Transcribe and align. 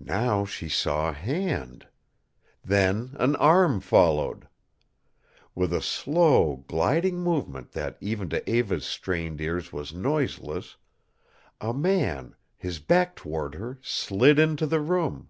Now 0.00 0.46
she 0.46 0.66
saw 0.70 1.10
a 1.10 1.12
hand. 1.12 1.88
Then 2.64 3.10
an 3.20 3.36
arm 3.36 3.80
followed. 3.80 4.48
With 5.54 5.74
a 5.74 5.82
slow, 5.82 6.64
gliding 6.66 7.18
movement 7.20 7.72
that 7.72 7.98
even 8.00 8.30
to 8.30 8.50
Eva's 8.50 8.86
strained 8.86 9.42
ears 9.42 9.70
was 9.70 9.92
noiseless, 9.92 10.78
a 11.60 11.74
man, 11.74 12.34
his 12.56 12.78
back 12.78 13.14
toward 13.14 13.56
her, 13.56 13.78
slid 13.82 14.38
into 14.38 14.66
the 14.66 14.80
room. 14.80 15.28